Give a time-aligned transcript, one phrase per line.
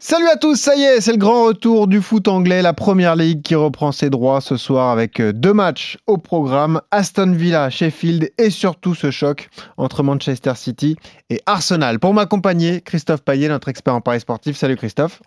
[0.00, 3.16] Salut à tous, ça y est, c'est le grand retour du foot anglais, la première
[3.16, 7.68] ligue qui reprend ses droits ce soir avec euh, deux matchs au programme, Aston Villa,
[7.68, 10.94] Sheffield et surtout ce choc entre Manchester City
[11.30, 11.98] et Arsenal.
[11.98, 14.56] Pour m'accompagner, Christophe Payet, notre expert en paris sportif.
[14.56, 15.20] Salut Christophe.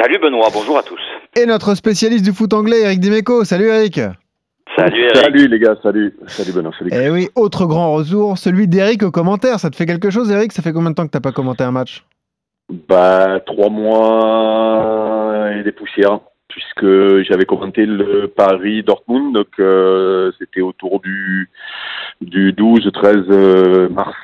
[0.00, 1.00] Salut Benoît, bonjour à tous.
[1.36, 3.44] Et notre spécialiste du foot anglais, Eric Dimeco.
[3.44, 4.00] Salut Eric.
[4.78, 5.16] Salut Eric.
[5.16, 6.16] Salut les gars, salut.
[6.26, 6.90] Salut Benoît, salut.
[6.94, 9.60] Et Eh oui, autre grand retour, celui d'Eric au commentaire.
[9.60, 11.64] Ça te fait quelque chose Eric Ça fait combien de temps que t'as pas commenté
[11.64, 12.02] un match?
[12.70, 21.00] Bah, trois mois et des poussières, puisque j'avais commenté le Paris-Dortmund, donc euh, c'était autour
[21.00, 21.50] du,
[22.20, 24.14] du 12-13 mars,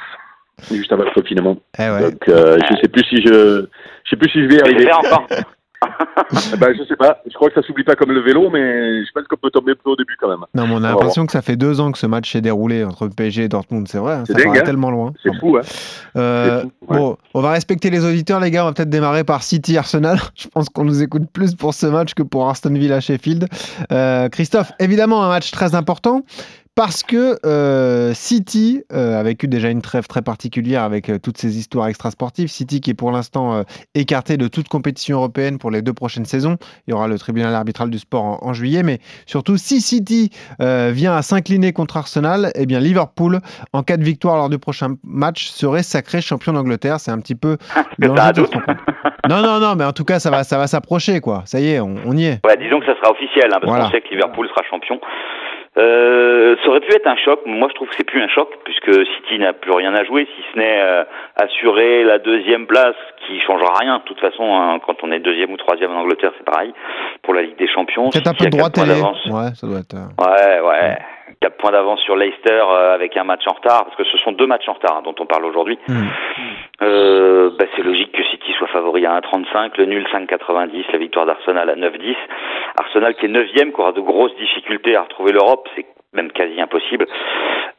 [0.71, 1.57] juste avant le confinement.
[1.79, 2.11] Eh ouais.
[2.11, 3.67] Donc, euh, je sais plus si je,
[4.05, 4.93] je sais plus si je vais y arriver.
[4.93, 5.27] encore
[6.59, 7.21] bah, je sais pas.
[7.27, 9.75] Je crois que ça s'oublie pas comme le vélo, mais je pense qu'on peut tomber
[9.75, 10.45] plus au début quand même.
[10.55, 12.85] Non, mais on a l'impression que ça fait deux ans que ce match s'est déroulé
[12.85, 15.13] entre PSG et Dortmund, c'est vrai, hein, C'est ça dingue, hein tellement loin.
[15.23, 15.63] C'est fou, hein.
[16.17, 16.99] Euh, fou, ouais.
[16.99, 18.63] Bon, on va respecter les auditeurs, les gars.
[18.65, 20.19] On va peut-être démarrer par City Arsenal.
[20.35, 23.47] Je pense qu'on nous écoute plus pour ce match que pour Aston Villa Sheffield.
[23.93, 26.23] Euh, Christophe, évidemment, un match très important.
[26.77, 31.39] Parce que euh, City euh, a vécu déjà une trêve très particulière avec euh, toutes
[31.39, 32.49] ces histoires extrasportives.
[32.49, 33.63] City qui est pour l'instant euh,
[33.95, 36.57] écarté de toute compétition européenne pour les deux prochaines saisons.
[36.89, 38.83] Il y aura le tribunal arbitral du sport en, en juillet.
[38.83, 43.39] Mais surtout, si City euh, vient à s'incliner contre Arsenal, eh bien Liverpool,
[43.73, 46.99] en cas de victoire lors du prochain match, serait sacré champion d'Angleterre.
[46.99, 47.57] C'est un petit peu
[48.01, 48.63] l'enjeu concours.
[49.31, 51.45] Non, non, non, mais en tout cas, ça va, ça va s'approcher, quoi.
[51.47, 52.41] Ça y est, on, on y est.
[52.45, 53.85] Ouais, disons que ça sera officiel, hein, parce Voilà.
[53.87, 55.01] qu'on sait que Liverpool sera champion.
[55.77, 57.41] Euh, ça aurait pu être un choc.
[57.47, 60.27] Moi, je trouve que c'est plus un choc puisque City n'a plus rien à jouer,
[60.37, 61.05] si ce n'est euh,
[61.37, 62.95] assurer la deuxième place,
[63.27, 63.99] qui changera rien.
[63.99, 66.73] De toute façon, hein, quand on est deuxième ou troisième en Angleterre, c'est pareil.
[67.23, 68.69] Pour la Ligue des Champions, Peut-être un peu droit.
[69.31, 69.95] Ouais, ça doit être.
[69.95, 70.99] euh, Ouais, ouais.
[71.41, 74.33] 4 points d'avance sur Leicester euh, avec un match en retard, parce que ce sont
[74.33, 75.79] deux matchs en retard hein, dont on parle aujourd'hui.
[75.89, 76.05] hmm.
[76.83, 81.27] Euh, bah, c'est logique que City soit favori à 1,35, le nul 5,90, la victoire
[81.27, 82.17] d'Arsenal à 9,10.
[82.79, 86.61] Arsenal qui est 9 qui aura de grosses difficultés à retrouver l'Europe, c'est même quasi
[86.61, 87.07] impossible.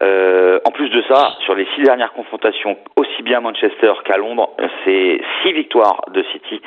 [0.03, 4.17] Euh, en plus de ça, sur les six dernières confrontations, aussi bien à Manchester qu'à
[4.17, 4.51] Londres,
[4.83, 6.61] c'est six victoires de City,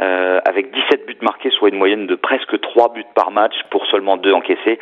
[0.00, 3.84] euh, avec 17 buts marqués, soit une moyenne de presque 3 buts par match pour
[3.86, 4.78] seulement deux encaissés.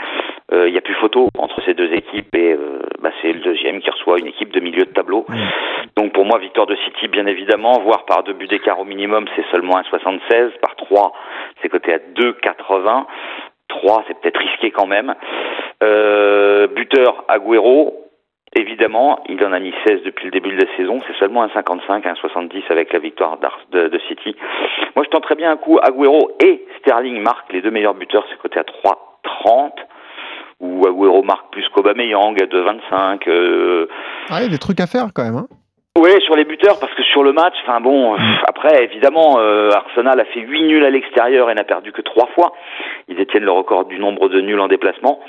[0.53, 3.41] Euh, Il n'y a plus photo entre ces deux équipes et euh, bah, c'est le
[3.41, 5.27] deuxième qui reçoit une équipe de milieu de tableau.
[5.97, 9.27] Donc pour moi, victoire de City, bien évidemment, voire par deux buts d'écart au minimum,
[9.37, 10.59] c'est seulement 1,76.
[10.61, 11.13] Par 3,
[11.63, 13.07] c'est coté à 2,80.
[13.69, 15.15] 3, c'est peut-être risqué quand même.
[15.83, 18.09] Euh, buteur Agüero,
[18.57, 20.99] évidemment, il en a mis 16 depuis le début de la saison.
[21.07, 23.39] C'est seulement 1,55, 1,70 avec la victoire
[23.71, 24.35] de City.
[24.97, 25.79] Moi, je tenterais bien un coup.
[25.81, 29.71] Agüero et Sterling marquent les deux meilleurs buteurs, c'est coté à 3,30.
[31.01, 33.29] Agüero marque plus qu'Aubameyang à 2,25.
[33.29, 33.87] Euh,
[34.31, 35.37] Ah, il y a des trucs à faire quand même.
[35.37, 35.47] Hein.
[35.99, 39.71] oui, sur les buteurs, parce que sur le match, enfin bon, euh, après, évidemment, euh,
[39.71, 42.53] Arsenal a fait 8 nuls à l'extérieur et n'a perdu que 3 fois.
[43.09, 45.21] Ils détiennent le record du nombre de nuls en déplacement.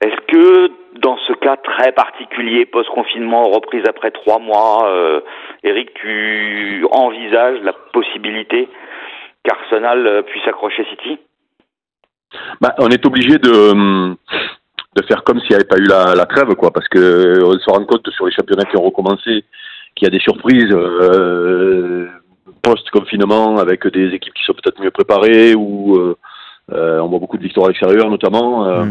[0.00, 5.20] Est-ce que, dans ce cas très particulier, post-confinement, reprise après 3 mois, euh,
[5.62, 8.68] Eric, tu envisages la possibilité
[9.44, 11.18] qu'Arsenal puisse accrocher City?
[12.60, 14.16] Bah, on est obligé de, hum,
[14.96, 17.44] de faire comme s'il n'y avait pas eu la, la trêve, quoi, parce que euh,
[17.44, 19.44] on se rend compte sur les championnats qui ont recommencé
[19.94, 22.06] qu'il y a des surprises euh,
[22.62, 26.16] post-confinement avec des équipes qui sont peut-être mieux préparées ou euh,
[26.72, 28.66] euh, on voit beaucoup de victoires à l'extérieur notamment.
[28.66, 28.84] Euh,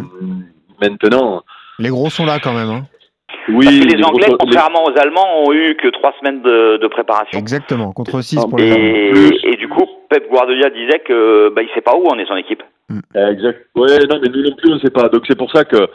[0.81, 1.43] Maintenant,
[1.79, 2.69] Les gros sont là quand même.
[2.69, 2.83] Hein.
[3.47, 6.77] oui, Parce que les les Anglais, contrairement aux Allemands, ont eu que 3 semaines de,
[6.77, 7.39] de préparation.
[7.39, 9.29] Exactement, contre 6 Ah, pour les Allemands.
[9.43, 12.25] Et, et du coup, Pep Guardiola disait que bah, il sait pas où en est
[12.25, 12.63] son équipe.
[13.15, 13.67] Euh, Exact.
[13.75, 15.09] Ouais, non, mais nous non plus, on ne sait pas.
[15.09, 15.87] Donc c'est pour ça que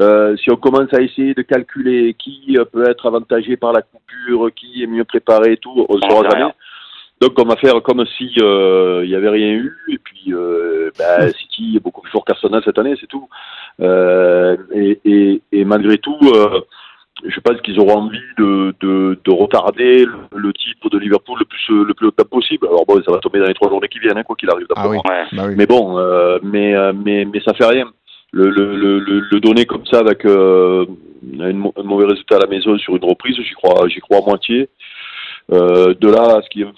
[0.00, 3.82] euh, si on commence à essayer de calculer qui euh, peut être avantagé par la
[3.82, 6.52] coupure, qui est mieux préparé et tout, on ne On saura jamais.
[7.20, 10.90] Donc on va faire comme si euh, il y avait rien eu et puis euh,
[10.96, 13.28] bah, City est beaucoup plus fort qu'Arsenal cette année, c'est tout.
[13.80, 16.60] Euh, et, et, et malgré tout, euh,
[17.26, 21.44] je pense qu'ils auront envie de, de, de retarder le, le titre de Liverpool le
[21.44, 22.66] plus le plus possible.
[22.68, 24.66] Alors bon, ça va tomber dans les trois journées qui viennent, hein, quoi qu'il arrive.
[24.76, 25.02] Ah oui, moi.
[25.08, 25.24] Ouais.
[25.32, 25.54] bah oui.
[25.56, 27.90] Mais bon, euh, mais, euh, mais, mais ça fait rien.
[28.30, 30.84] Le, le, le, le, donner comme ça avec euh,
[31.22, 34.26] une un mauvais résultat à la maison sur une reprise, j'y crois, j'y crois à
[34.26, 34.68] moitié.
[35.50, 36.72] Euh, de là à ce qui est un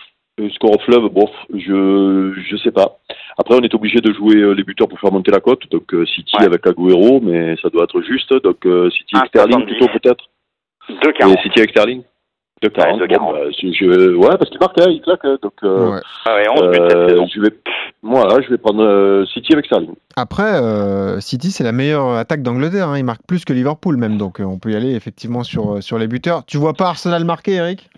[0.51, 2.99] score au fleuve, bon, je je sais pas.
[3.39, 5.63] Après, on est obligé de jouer euh, les buteurs pour faire monter la cote.
[5.71, 6.47] Donc euh, City Ouais.
[6.47, 8.33] avec Agüero, mais ça doit être juste.
[8.43, 9.77] Donc euh, City Un avec Sterling 70.
[9.77, 10.25] plutôt peut-être.
[10.89, 11.33] 2,40.
[11.39, 12.03] Et City avec Sterling.
[12.63, 13.01] De 40.
[13.01, 13.33] Ouais, bon, 40.
[13.33, 15.25] bah, je, ouais, parce qu'il marque, hein, il claque.
[15.25, 16.01] hein, donc euh, Ouais.
[16.27, 17.27] Ah ouais, 11 buts cette euh, saison.
[17.35, 17.49] je vais,
[18.03, 19.95] voilà, je vais prendre euh, City avec Sterling.
[20.17, 22.89] Après, euh, City, c'est la meilleure attaque d'Angleterre.
[22.89, 22.99] hein.
[22.99, 25.97] Il marque plus que Liverpool même, donc euh, on peut y aller effectivement sur, sur
[25.99, 26.45] les buteurs.
[26.45, 27.89] Tu vois pas Arsenal marquer, Eric?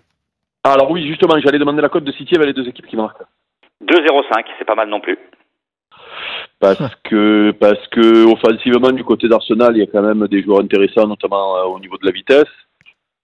[0.63, 3.23] Alors oui, justement, j'allais demander la cote de City avec les deux équipes qui marquent.
[3.83, 5.17] 2-0-5, c'est pas mal non plus.
[6.59, 10.61] Parce que, parce que offensivement, du côté d'Arsenal, il y a quand même des joueurs
[10.61, 12.47] intéressants, notamment euh, au niveau de la vitesse.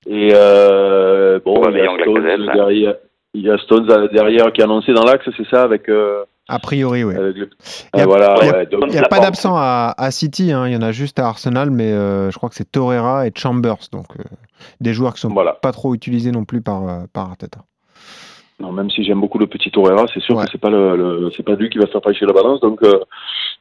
[0.08, 2.96] Et euh, bon, il y, a Stones Lacazette, derrière,
[3.34, 6.60] il y a Stones derrière qui est annoncé dans l'axe, c'est ça, avec, euh, A
[6.60, 7.14] priori, oui.
[7.14, 7.50] le-
[7.96, 10.68] Il a- voilà, ouais, donc- n'y a pas d'absent à, à City, hein.
[10.68, 13.32] il y en a juste à Arsenal, mais euh, je crois que c'est Torreira et
[13.36, 14.24] Chambers, donc euh,
[14.82, 15.54] des joueurs qui sont voilà.
[15.54, 17.60] pas trop utilisés non plus par, euh, par Arteta.
[18.60, 20.44] Non, même si j'aime beaucoup le petit Torreira, c'est sûr Ouais.
[20.44, 22.60] que c'est pas le, le- c'est pas lui qui va faire pencher la balance.
[22.60, 23.00] Donc, euh,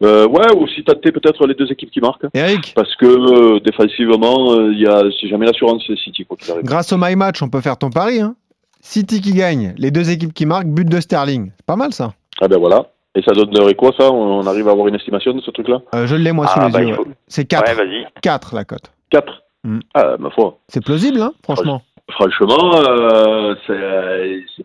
[0.03, 2.27] euh, ouais, aussi tâter peut-être les deux équipes qui marquent.
[2.35, 6.65] Eric, Parce que euh, défensivement, il y a, c'est jamais l'assurance City quoi qu'il arrive.
[6.65, 8.21] grâce au My Match, on peut faire ton pari.
[8.21, 8.35] hein.
[8.81, 11.51] City qui gagne, les deux équipes qui marquent, but de Sterling.
[11.57, 12.13] C'est pas mal ça.
[12.41, 12.87] Ah ben voilà.
[13.15, 14.11] Et ça donnerait quoi ça?
[14.13, 15.81] On, arrive à avoir une estimation de ce truc-là?
[15.95, 16.95] Euh, je l'ai moi sous Ah, les bah, yeux.
[16.95, 17.07] faut-.
[17.27, 17.67] C'est 4.
[17.67, 18.07] Ouais, vas-y.
[18.23, 18.93] 4 la cote.
[19.11, 19.81] 4 Mm.
[19.93, 20.57] Ah ma foi.
[20.69, 21.83] C'est plausible, hein, franchement.
[22.13, 24.65] Franchement, euh, c'est, c'est-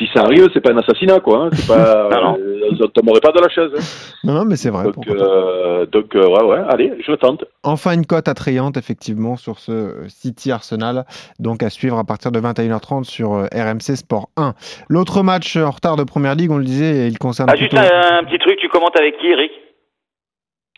[0.00, 1.44] si ça arrive, c'est pas un assassinat quoi.
[1.44, 1.50] Hein.
[1.52, 3.70] C'est pas, euh, pas de la chaise.
[3.76, 4.16] hein.
[4.24, 4.84] Non, non, mais c'est vrai.
[4.84, 7.44] donc euh, donc euh, ouais ouais, allez, je tente.
[7.62, 11.04] Enfin une cote attrayante effectivement sur ce City Arsenal,
[11.38, 14.54] donc à suivre à partir de 21h30 sur RMC Sport 1.
[14.88, 17.82] L'autre match en retard de Première Ligue, on le disait, il concerne Ah, juste un,
[17.82, 19.50] un petit truc, tu commentes avec qui, Eric?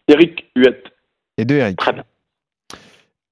[0.08, 0.84] Eric Huette.
[1.38, 1.76] les deux Eric.
[1.78, 2.02] Très bien.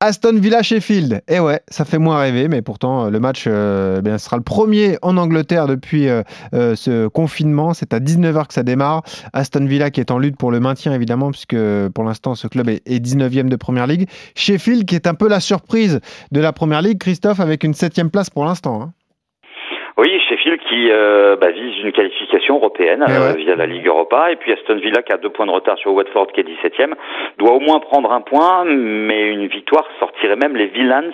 [0.03, 1.21] Aston Villa Sheffield.
[1.29, 4.39] Eh ouais, ça fait moins rêver, mais pourtant euh, le match euh, eh bien, sera
[4.39, 7.75] le premier en Angleterre depuis euh, ce confinement.
[7.75, 9.03] C'est à 19h que ça démarre.
[9.35, 11.57] Aston Villa qui est en lutte pour le maintien évidemment, puisque
[11.91, 14.09] pour l'instant ce club est, est 19e de Première Ligue.
[14.35, 16.01] Sheffield qui est un peu la surprise
[16.33, 18.81] de la Première Ligue, Christophe, avec une 7 place pour l'instant.
[18.81, 18.93] hein.
[20.01, 23.37] Oui, Sheffield qui euh, bah, vise une qualification européenne Eh euh, ouais.
[23.37, 25.93] via la Ligue Europa, et puis Aston Villa qui a deux points de retard sur
[25.93, 26.95] Watford qui est 17e,
[27.37, 31.13] doit au moins prendre un point, mais une victoire sortirait même les Villans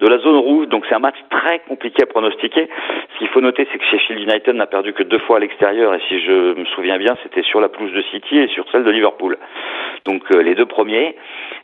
[0.00, 2.68] de la zone rouge, donc c'est un match très compliqué à pronostiquer.
[3.14, 5.94] Ce qu'il faut noter, c'est que Sheffield United n'a perdu que deux fois à l'extérieur,
[5.94, 8.82] et si je me souviens bien, c'était sur la pelouse de City et sur celle
[8.82, 9.38] de Liverpool.
[10.04, 11.14] Donc euh, les deux premiers,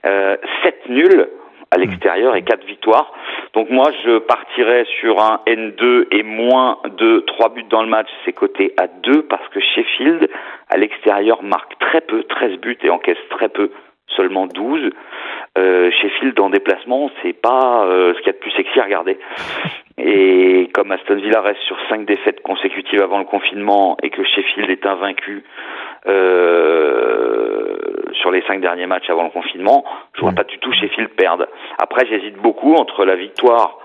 [0.07, 1.27] euh, 7 nuls
[1.73, 3.13] à l'extérieur et quatre victoires.
[3.55, 8.09] Donc moi, je partirais sur un N2 et moins de 3 buts dans le match,
[8.25, 10.29] c'est coté à 2 parce que Sheffield,
[10.69, 13.71] à l'extérieur, marque très peu, 13 buts et encaisse très peu,
[14.17, 14.91] seulement 12.
[15.59, 18.85] Euh, Sheffield en déplacement, c'est pas euh, ce qu'il y a de plus sexy à
[18.85, 19.19] regarder.
[19.99, 24.71] Et comme Aston Villa reste sur 5 défaites consécutives avant le confinement et que Sheffield
[24.71, 25.45] est invaincu
[26.07, 27.12] euh,
[28.53, 29.85] 5 derniers matchs avant le confinement,
[30.15, 30.35] je vois Mm.
[30.35, 31.47] pas du tout Sheffield perdre.
[31.79, 33.79] Après, j'hésite beaucoup entre la victoire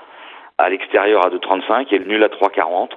[0.58, 2.90] à l'extérieur à 2,35 et le nul à 3,40.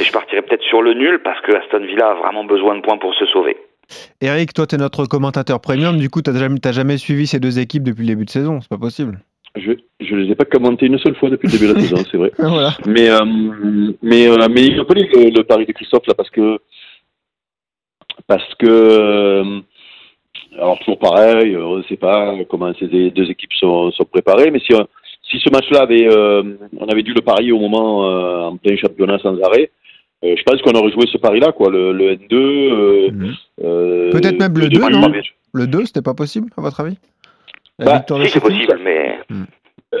[0.00, 2.80] Et je partirais peut-être sur le nul parce que Aston Villa a vraiment besoin de
[2.80, 3.56] points pour se sauver.
[4.20, 5.98] Eric, toi, tu es notre commentateur premium.
[5.98, 8.30] Du coup, tu n'as jamais, t'as jamais suivi ces deux équipes depuis le début de
[8.30, 8.60] saison.
[8.60, 9.18] C'est pas possible.
[9.56, 11.96] Je je les ai pas commentés une seule fois depuis le début de la saison,
[12.08, 12.30] c'est vrai.
[12.38, 12.70] voilà.
[12.86, 13.24] Mais euh,
[14.00, 16.58] mais euh, mais il connaît le, le pari de Christophe là parce que
[18.28, 19.60] parce que euh,
[20.58, 24.50] alors toujours pareil, euh, on ne sait pas comment ces deux équipes sont, sont préparées,
[24.50, 24.82] mais si euh,
[25.22, 26.42] si ce match-là avait euh,
[26.78, 29.70] on avait dû le parier au moment euh, en plein championnat sans arrêt,
[30.24, 32.34] euh, je pense qu'on aurait joué ce pari-là quoi, le, le N2.
[32.34, 33.34] euh, Mhm.
[33.64, 35.12] euh, Peut-être même le deux 2, matchs non
[35.52, 36.98] Le 2, c'était pas possible, à votre avis?
[37.78, 39.18] La Bah, victoire de Si, c'est possible, mais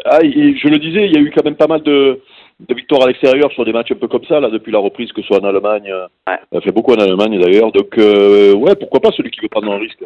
[0.04, 2.20] Ah, et je le disais, il y a eu quand même pas mal de,
[2.68, 5.10] de victoires à l'extérieur sur des matchs un peu comme ça, là, depuis la reprise,
[5.12, 5.90] que ce soit en Allemagne.
[6.28, 6.36] Ouais.
[6.52, 7.72] Ça fait beaucoup en Allemagne, d'ailleurs.
[7.72, 10.04] Donc, euh, ouais, pourquoi pas celui qui veut prendre un risque.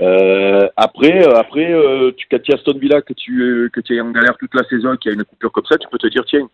[0.00, 3.94] Euh, après, euh, après euh, tu, quand tu es Aston Villa, que tu, que tu
[3.96, 5.98] es en galère toute la saison, qu'il y a une coupure comme ça, tu peux
[5.98, 6.48] te dire, tiens,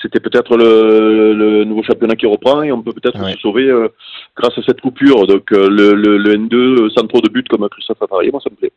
[0.00, 3.32] c'était peut-être le, le nouveau championnat qui reprend et on peut peut-être Ouais.
[3.32, 3.88] se sauver euh,
[4.36, 5.26] grâce à cette coupure.
[5.26, 8.40] Donc, le, le, le N2 euh, sans trop de buts comme Christophe a parié, moi,
[8.42, 8.72] ça me plaît.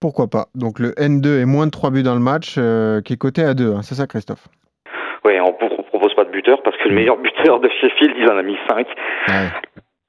[0.00, 3.12] Pourquoi pas Donc le N2 est moins de 3 buts dans le match, euh, qui
[3.12, 3.72] est coté à 2.
[3.74, 3.82] hein.
[3.82, 4.48] C'est ça, Christophe?
[5.24, 8.28] Ouais, on ne propose pas de buteur parce que le meilleur buteur de Sheffield, il
[8.30, 8.86] en a mis 5.
[9.28, 9.34] Ouais.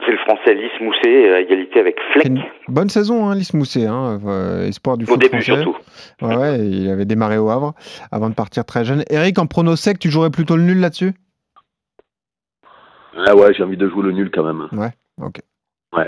[0.06, 3.86] C'est le français Lys Mousset, à égalité avec Fleck, une bonne saison, hein, Lys Mousset,
[3.86, 5.62] hein, euh, espoir du au foot début français.
[5.64, 5.78] surtout.
[6.22, 7.74] Ouais, ouais, il avait démarré au Havre
[8.12, 9.04] avant de partir très jeune.
[9.10, 11.14] Eric, en prono sec, tu jouerais plutôt le nul là-dessus?
[13.28, 14.68] Ah ouais, j'ai envie de jouer le nul quand même.
[15.22, 15.36] Ok.
[15.96, 16.08] Ouais.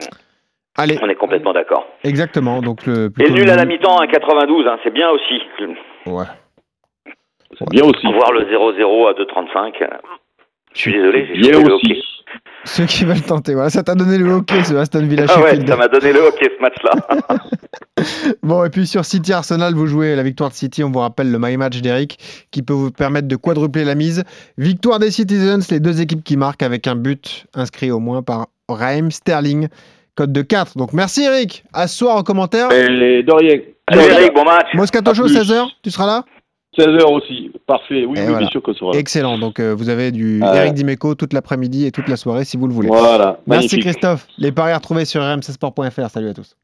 [0.77, 1.87] Allez, On est complètement d'accord.
[2.03, 2.61] exactement.
[2.61, 5.41] Donc le, Et nul à la mi-temps à 92, hein, c'est bien aussi.
[6.05, 6.25] Ouais.
[7.57, 8.07] C'est bien aussi.
[8.11, 9.81] Voir le 0-0 à 2,35.
[9.83, 9.87] euh,
[10.73, 11.91] Je suis désolé, j'ai Bien joué le aussi.
[11.91, 12.01] hockey.
[12.65, 15.65] Ceux qui veulent tenter, voilà, ça t'a donné le hockey, ce Aston Villa Ah ouais,
[15.65, 17.37] ça m'a donné le hockey ce match-là.
[18.43, 20.83] Bon, et puis sur City Arsenal, vous jouez la victoire de City.
[20.83, 22.19] On vous rappelle le My Match d'Eric
[22.51, 24.23] qui peut vous permettre de quadrupler la mise.
[24.57, 28.47] Victoire des Citizens, les deux équipes qui marquent avec un but inscrit au moins par
[28.67, 29.69] Raheem Sterling.
[30.15, 30.77] Code de 4.
[30.77, 31.63] Donc merci Eric.
[31.73, 32.71] À ce soir en commentaire.
[32.71, 33.23] Et.
[33.87, 34.67] Allez Eric, bon match.
[34.73, 35.37] Moscato Show, plus.
[35.37, 35.67] 16h.
[35.83, 36.25] Tu seras là?
[36.77, 38.05] 16h aussi, parfait.
[38.05, 38.39] Oui, oui voilà.
[38.39, 38.99] bien sûr qu'on sera là.
[38.99, 39.37] Excellent.
[39.37, 40.57] Donc, euh, vous avez du Ouais.
[40.57, 42.87] Eric Dimeco toute l'après-midi et toute la soirée si vous le voulez.
[42.89, 43.81] Voilà, Merci magnifique.
[43.81, 44.27] Christophe.
[44.37, 46.09] Les paris à retrouver sur rmcsport.fr.
[46.09, 46.55] Salut à tous.